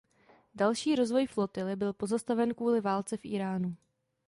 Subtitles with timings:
[0.55, 3.75] Další rozvoj flotily byl pozastaven kvůli válce v Íránu.